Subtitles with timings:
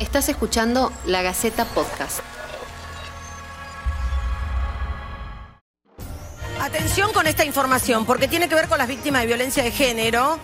[0.00, 2.18] Estás escuchando La Gaceta Podcast.
[6.60, 10.40] Atención con esta información, porque tiene que ver con las víctimas de violencia de género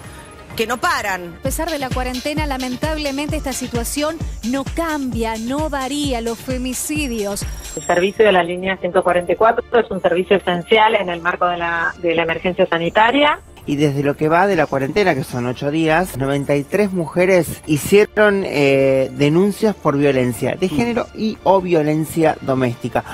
[0.57, 1.35] que no paran.
[1.41, 4.19] A pesar de la cuarentena, lamentablemente esta situación
[4.49, 7.45] no cambia, no varía los femicidios.
[7.75, 11.93] El servicio de la línea 144 es un servicio esencial en el marco de la,
[11.99, 13.41] de la emergencia sanitaria.
[13.71, 18.43] Y desde lo que va de la cuarentena, que son ocho días, 93 mujeres hicieron
[18.45, 23.05] eh, denuncias por violencia de género y o violencia doméstica.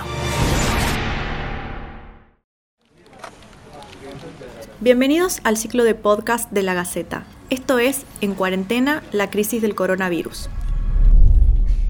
[4.81, 7.25] Bienvenidos al ciclo de podcast de la Gaceta.
[7.51, 10.49] Esto es En cuarentena, la crisis del coronavirus.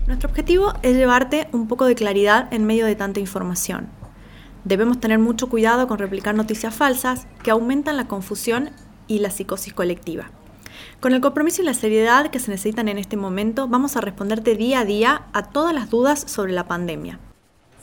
[0.09, 3.87] Nuestro objetivo es llevarte un poco de claridad en medio de tanta información.
[4.67, 8.71] Debemos tener mucho cuidado con replicar noticias falsas que aumentan la confusión
[9.07, 10.33] y la psicosis colectiva.
[10.99, 14.57] Con el compromiso y la seriedad que se necesitan en este momento, vamos a responderte
[14.57, 17.21] día a día a todas las dudas sobre la pandemia.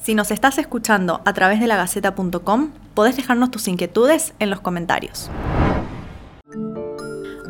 [0.01, 5.31] Si nos estás escuchando a través de lagaceta.com, podés dejarnos tus inquietudes en los comentarios.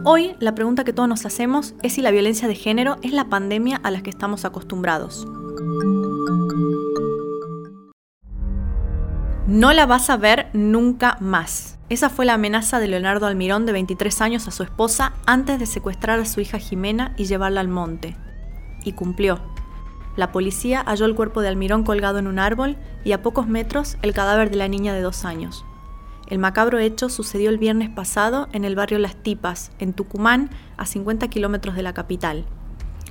[0.03, 3.29] Hoy la pregunta que todos nos hacemos es si la violencia de género es la
[3.29, 5.25] pandemia a la que estamos acostumbrados.
[9.53, 11.77] No la vas a ver nunca más.
[11.87, 15.67] Esa fue la amenaza de Leonardo Almirón de 23 años a su esposa antes de
[15.67, 18.17] secuestrar a su hija Jimena y llevarla al monte.
[18.83, 19.39] Y cumplió.
[20.15, 23.97] La policía halló el cuerpo de Almirón colgado en un árbol y a pocos metros
[24.01, 25.63] el cadáver de la niña de dos años.
[26.25, 30.87] El macabro hecho sucedió el viernes pasado en el barrio Las Tipas, en Tucumán, a
[30.87, 32.45] 50 kilómetros de la capital,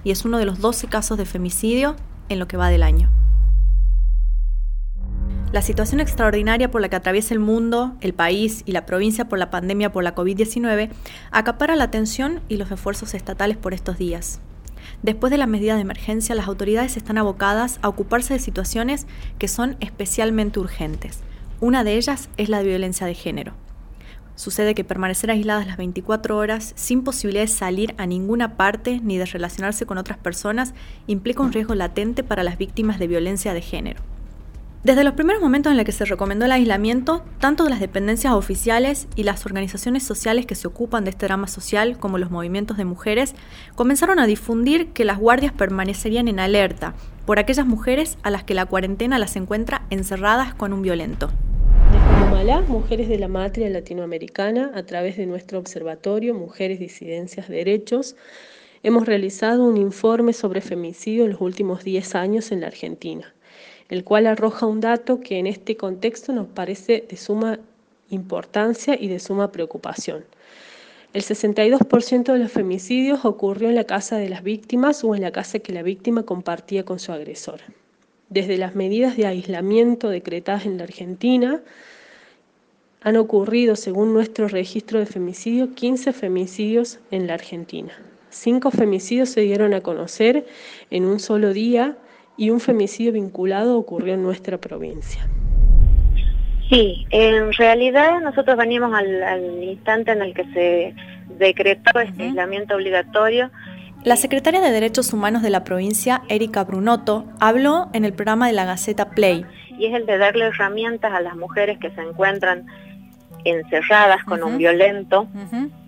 [0.03, 1.95] y es uno de los 12 casos de femicidio
[2.29, 3.22] en lo que va del año.
[5.53, 9.39] La situación extraordinaria por la que atraviesa el mundo, el país y la provincia por
[9.39, 10.89] la pandemia por la COVID-19
[11.31, 14.41] acapara la atención y los esfuerzos estatales por estos días.
[15.03, 19.07] Después de las medidas de emergencia, las autoridades están abocadas a ocuparse de situaciones
[19.39, 21.21] que son especialmente urgentes,
[21.61, 23.53] una de ellas es la violencia de género.
[24.37, 29.19] Sucede que permanecer aisladas las 24 horas sin posibilidad de salir a ninguna parte ni
[29.19, 30.73] de relacionarse con otras personas
[31.07, 34.12] implica un riesgo latente para las víctimas de violencia de género.
[34.85, 39.07] Desde los primeros momentos en los que se recomendó el aislamiento, tanto las dependencias oficiales
[39.15, 42.85] y las organizaciones sociales que se ocupan de este drama social, como los movimientos de
[42.85, 43.37] mujeres,
[43.77, 46.95] comenzaron a difundir que las guardias permanecerían en alerta
[47.27, 51.31] por aquellas mujeres a las que la cuarentena las encuentra encerradas con un violento.
[52.37, 58.17] Desde Mujeres de la Matria Latinoamericana, a través de nuestro observatorio Mujeres, Disidencias, Derechos,
[58.83, 63.33] hemos realizado un informe sobre femicidio en los últimos 10 años en la Argentina
[63.93, 67.59] el cual arroja un dato que en este contexto nos parece de suma
[68.09, 70.25] importancia y de suma preocupación.
[71.13, 75.31] El 62% de los femicidios ocurrió en la casa de las víctimas o en la
[75.31, 77.61] casa que la víctima compartía con su agresor.
[78.31, 81.61] Desde las medidas de aislamiento decretadas en la Argentina,
[83.03, 87.93] han ocurrido, según nuestro registro de femicidio, 15 femicidios en la Argentina.
[88.31, 90.47] Cinco femicidios se dieron a conocer
[90.91, 91.99] en un solo día
[92.37, 95.29] y un femicidio vinculado ocurrió en nuestra provincia.
[96.71, 100.95] Sí, en realidad nosotros veníamos al, instante en el que se
[101.39, 103.51] decretó este aislamiento obligatorio.
[104.05, 108.55] La secretaria de Derechos Humanos de la provincia, Erika Brunotto, habló en el programa de
[108.55, 109.45] la Gaceta Play.
[109.79, 112.67] Y es el de darle herramientas a las mujeres que se encuentran
[113.45, 115.27] encerradas con un violento,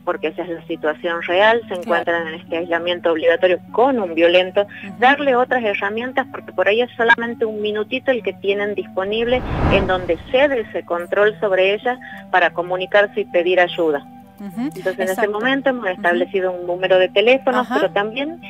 [0.04, 4.66] porque esa es la situación real, se encuentran en este aislamiento obligatorio con un violento,
[4.98, 9.40] darle otras herramientas porque por ahí es solamente un minutito el que tienen disponible
[9.72, 11.98] en donde cede ese control sobre ellas
[12.30, 14.06] para comunicarse y pedir ayuda.
[14.40, 18.40] Entonces en ese momento hemos establecido un número de teléfonos, pero también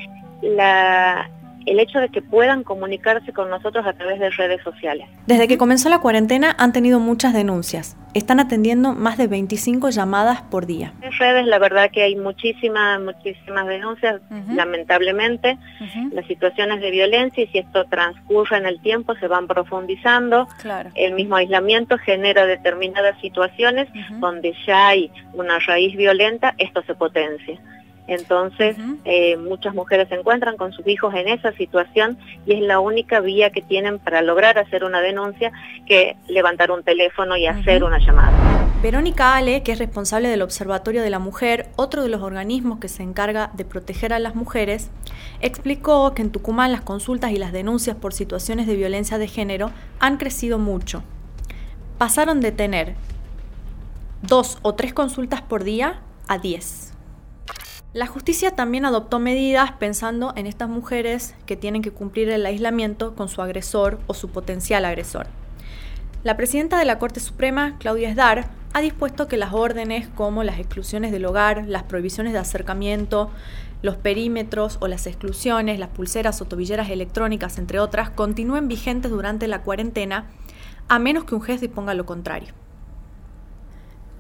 [0.42, 1.30] la,
[1.66, 5.08] el hecho de que puedan comunicarse con nosotros a través de redes sociales.
[5.26, 7.96] Desde que comenzó la cuarentena han tenido muchas denuncias.
[8.14, 10.92] Están atendiendo más de 25 llamadas por día.
[11.02, 14.20] En redes la verdad que hay muchísimas, muchísimas denuncias,
[14.54, 15.58] lamentablemente.
[16.12, 20.46] Las situaciones de violencia y si esto transcurre en el tiempo se van profundizando.
[20.94, 23.88] El mismo aislamiento genera determinadas situaciones
[24.20, 27.58] donde ya hay una raíz violenta, esto se potencia.
[28.06, 32.78] Entonces, eh, muchas mujeres se encuentran con sus hijos en esa situación y es la
[32.78, 35.52] única vía que tienen para lograr hacer una denuncia
[35.86, 38.64] que levantar un teléfono y hacer una llamada.
[38.82, 42.88] Verónica Ale, que es responsable del Observatorio de la Mujer, otro de los organismos que
[42.88, 44.90] se encarga de proteger a las mujeres,
[45.40, 49.70] explicó que en Tucumán las consultas y las denuncias por situaciones de violencia de género
[50.00, 51.02] han crecido mucho.
[51.96, 52.94] Pasaron de tener
[54.20, 56.93] dos o tres consultas por día a diez.
[57.94, 63.14] La justicia también adoptó medidas pensando en estas mujeres que tienen que cumplir el aislamiento
[63.14, 65.28] con su agresor o su potencial agresor.
[66.24, 70.58] La presidenta de la Corte Suprema, Claudia Esdar, ha dispuesto que las órdenes como las
[70.58, 73.30] exclusiones del hogar, las prohibiciones de acercamiento,
[73.80, 79.46] los perímetros o las exclusiones, las pulseras o tobilleras electrónicas, entre otras, continúen vigentes durante
[79.46, 80.26] la cuarentena,
[80.88, 82.54] a menos que un juez disponga lo contrario.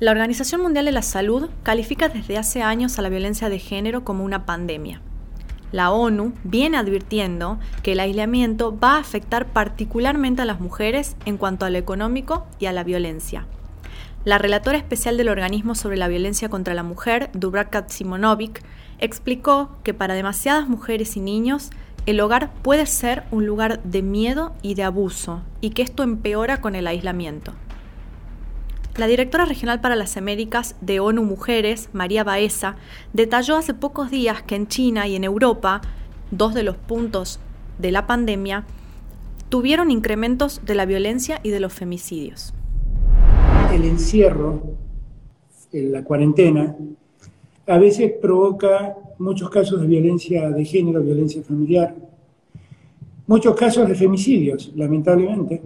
[0.04, 4.04] La Organización Mundial de la Salud califica desde hace años a la violencia de género
[4.04, 5.00] como una pandemia.
[5.72, 11.38] La ONU viene advirtiendo que el aislamiento va a afectar particularmente a las mujeres en
[11.38, 13.46] cuanto a lo económico y a la violencia.
[14.26, 18.62] La relatora especial del organismo sobre la violencia contra la mujer, Dubravka Simonovic,
[18.98, 21.70] explicó que para demasiadas mujeres y niños
[22.04, 26.60] el hogar puede ser un lugar de miedo y de abuso y que esto empeora
[26.60, 27.54] con el aislamiento.
[28.96, 32.76] La directora regional para las Américas de ONU Mujeres, María Baeza,
[33.12, 35.80] detalló hace pocos días que en China y en Europa,
[36.30, 37.40] dos de los puntos
[37.80, 38.64] de la pandemia,
[39.48, 42.54] tuvieron incrementos de la violencia y de los femicidios.
[43.72, 44.62] El encierro,
[45.72, 46.76] en la cuarentena,
[47.66, 51.96] a veces provoca muchos casos de violencia de género, violencia familiar,
[53.26, 55.62] muchos casos de femicidios, lamentablemente.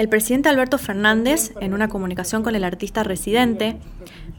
[0.00, 3.76] El presidente Alberto Fernández, en una comunicación con el artista residente,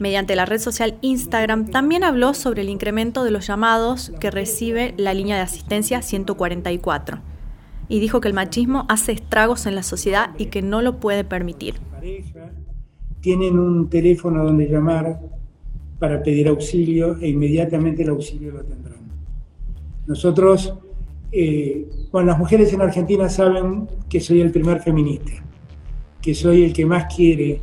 [0.00, 4.92] mediante la red social Instagram, también habló sobre el incremento de los llamados que recibe
[4.96, 7.20] la línea de asistencia 144
[7.88, 11.22] y dijo que el machismo hace estragos en la sociedad y que no lo puede
[11.22, 11.74] permitir.
[13.20, 15.20] Tienen un teléfono donde llamar
[16.00, 18.98] para pedir auxilio e inmediatamente el auxilio lo tendrán.
[20.08, 20.74] Nosotros,
[21.30, 25.30] eh, bueno, las mujeres en Argentina saben que soy el primer feminista
[26.22, 27.60] que soy el que más quiere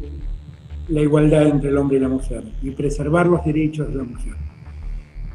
[0.89, 4.33] la igualdad entre el hombre y la mujer y preservar los derechos de la mujer.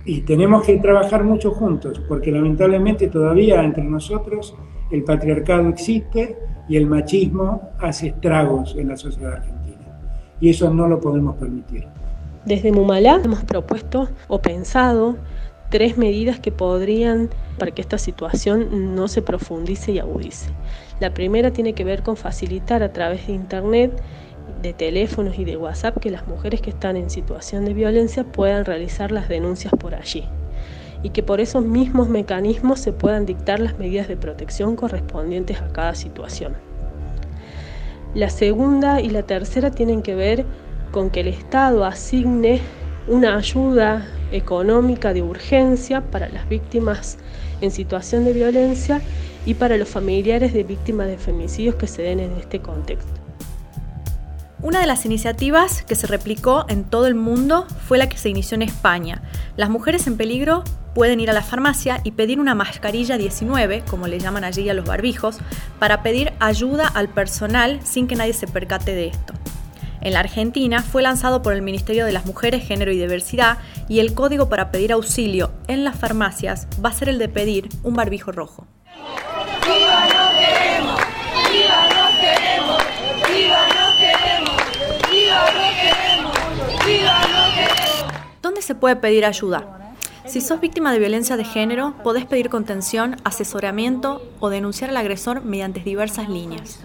[0.05, 4.55] Y tenemos que trabajar mucho juntos, porque lamentablemente todavía entre nosotros
[4.91, 6.37] el patriarcado existe
[6.69, 9.79] y el machismo hace estragos en la sociedad argentina.
[10.41, 11.87] Y eso no lo podemos permitir.
[12.45, 15.17] Desde Mumalá hemos propuesto o pensado
[15.71, 20.51] tres medidas que podrían para que esta situación no se profundice y agudice.
[21.01, 24.03] La primera tiene que ver con facilitar a través de Internet,
[24.63, 28.65] de teléfonos y de WhatsApp que las mujeres que están en situación de violencia puedan
[28.65, 30.25] realizar las denuncias por allí
[31.03, 35.69] y que por esos mismos mecanismos se puedan dictar las medidas de protección correspondientes a
[35.69, 36.55] cada situación.
[38.15, 40.47] La segunda y la tercera tienen que ver
[40.93, 42.61] con que el Estado asigne
[43.07, 47.19] una ayuda económica de urgencia para las víctimas
[47.61, 49.03] en situación de violencia
[49.47, 53.13] y para los familiares de víctimas de femicidios que se den en este contexto.
[54.63, 58.31] Una de las iniciativas que se replicó en todo el mundo fue la que se
[58.31, 59.21] inició en España.
[59.57, 60.65] Las mujeres en peligro
[60.95, 64.75] pueden ir a la farmacia y pedir una mascarilla 19, como le llaman allí a
[64.75, 65.37] los barbijos,
[65.79, 69.35] para pedir ayuda al personal sin que nadie se percate de esto.
[70.05, 73.57] En la Argentina fue lanzado por el Ministerio de las Mujeres, Género y Diversidad
[73.89, 77.71] y el código para pedir auxilio en las farmacias va a ser el de pedir
[77.83, 78.67] un barbijo rojo.
[88.43, 89.84] ¿Dónde se puede pedir ayuda?
[90.27, 95.45] Si sos víctima de violencia de género, podés pedir contención, asesoramiento o denunciar al agresor
[95.45, 96.81] mediante diversas líneas.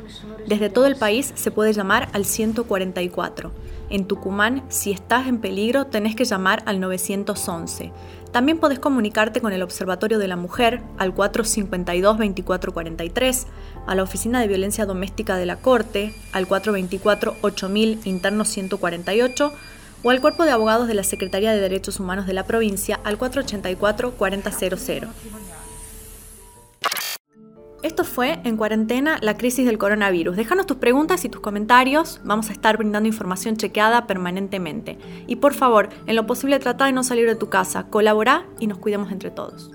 [0.45, 3.53] Desde todo el país se puede llamar al 144.
[3.89, 7.93] En Tucumán, si estás en peligro, tenés que llamar al 911.
[8.31, 13.45] También podés comunicarte con el Observatorio de la Mujer al 452-2443,
[13.87, 19.53] a la Oficina de Violencia Doméstica de la Corte al 424-8000 interno 148
[20.03, 23.17] o al Cuerpo de Abogados de la Secretaría de Derechos Humanos de la provincia al
[23.17, 25.07] 484-4000.
[27.81, 30.35] Esto fue En Cuarentena, la crisis del coronavirus.
[30.35, 32.19] Déjanos tus preguntas y tus comentarios.
[32.25, 34.97] Vamos a estar brindando información chequeada permanentemente.
[35.27, 38.67] Y por favor, en lo posible trata de no salir de tu casa, colabora y
[38.67, 39.71] nos cuidemos entre todos.